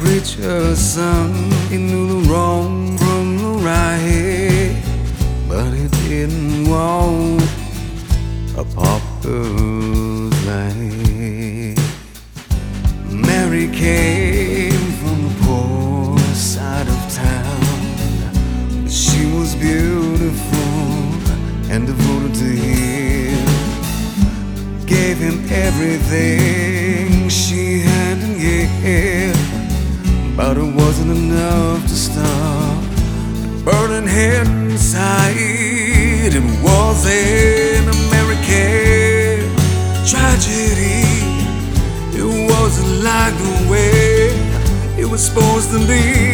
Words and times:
preacher's 0.00 0.78
son. 0.78 1.32
He 1.68 1.76
knew 1.76 2.06
the 2.08 2.28
wrong 2.28 2.96
from 2.98 3.36
the 3.38 3.52
right, 3.70 4.74
but 5.48 5.70
he 5.72 5.88
didn't 6.08 6.68
want 6.68 7.42
a 8.56 8.64
pauper's 8.74 10.34
life. 10.46 11.78
Mary 13.10 13.68
came 13.68 14.86
from 15.00 15.18
the 15.26 15.34
poor 15.42 16.18
side 16.34 16.88
of 16.88 17.00
town, 17.14 18.88
she 18.88 19.26
was 19.36 19.54
beautiful 19.54 20.72
and 21.70 21.86
devoted 21.86 22.34
to 22.34 22.50
him. 22.66 23.46
Gave 24.86 25.18
him 25.18 25.44
everything 25.50 27.28
she 27.28 27.80
had 27.80 28.20
to 28.20 28.30
give, 28.38 29.29
but 30.40 30.56
it 30.56 30.74
wasn't 30.74 31.10
enough 31.10 31.82
to 31.82 31.96
stop 32.06 32.82
the 33.42 33.62
burning 33.62 34.08
head 34.08 34.46
inside. 34.46 35.34
It 35.36 36.46
was 36.64 37.04
an 37.04 37.84
American 37.98 39.44
tragedy. 40.10 41.04
It 42.18 42.50
wasn't 42.52 43.04
like 43.04 43.34
the 43.46 43.56
way 43.70 44.30
it 44.98 45.04
was 45.04 45.22
supposed 45.26 45.72
to 45.72 45.78
be. 45.86 46.29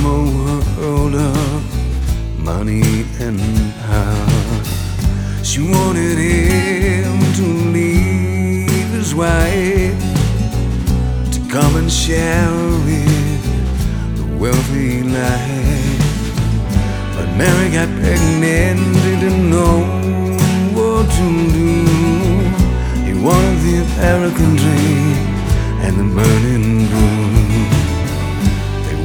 From 0.00 0.06
a 0.06 0.80
world 0.80 1.14
of 1.14 2.38
money 2.38 3.04
and 3.18 3.40
power. 3.86 4.64
She 5.42 5.60
wanted 5.60 6.16
him 6.18 7.18
to 7.38 7.46
leave 7.76 8.90
his 8.98 9.12
wife 9.12 9.98
to 11.34 11.40
come 11.50 11.74
and 11.76 11.90
share 11.90 12.48
with 12.86 13.42
the 14.18 14.36
wealthy 14.36 15.02
life. 15.02 15.98
But 17.16 17.28
Mary 17.36 17.68
got 17.72 17.88
pregnant, 18.00 18.78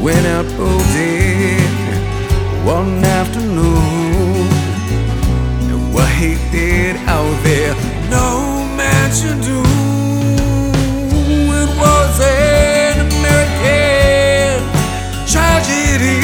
went 0.04 0.28
out 0.28 0.46
boating 0.58 1.64
one 2.66 3.02
afternoon. 3.06 4.48
And 5.72 5.94
what 5.94 6.10
he 6.20 6.36
did 6.52 6.98
out 7.08 7.34
there, 7.44 7.74
no 8.10 8.68
man 8.76 9.10
should 9.14 9.40
do. 9.42 9.62
It 11.62 11.70
was 11.84 12.20
an 12.20 13.08
American 13.14 14.60
tragedy. 15.26 16.20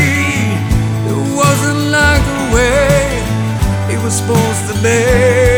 It 1.11 1.19
wasn't 1.39 1.83
like 1.97 2.23
the 2.33 2.43
way 2.55 3.93
it 3.93 4.03
was 4.03 4.13
supposed 4.13 4.63
to 4.69 4.83
be. 4.83 5.48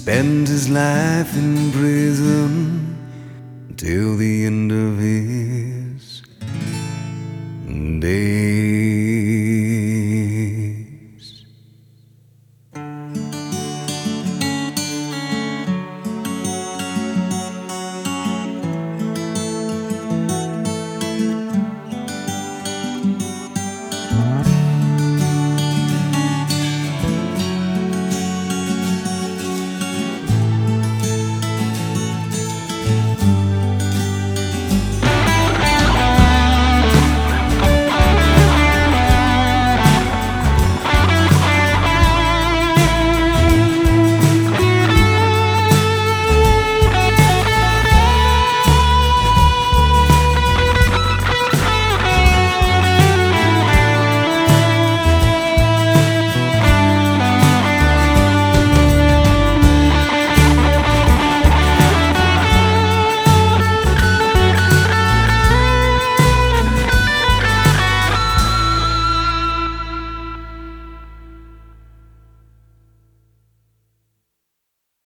Spend 0.00 0.48
his 0.48 0.70
life 0.70 1.36
in 1.36 1.70
prison 1.72 2.96
till 3.76 4.16
the 4.16 4.46
end 4.46 4.72
of 4.72 4.98
his 4.98 6.22
days. 8.00 8.69